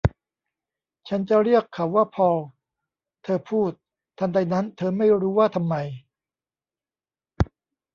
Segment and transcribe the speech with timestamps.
[1.07, 2.37] ฉันจะเรียกเขาว่าพอล
[3.23, 3.71] เธอพูด
[4.19, 5.75] ทันใดนั้น เธอไม่รู้ว่าทำไม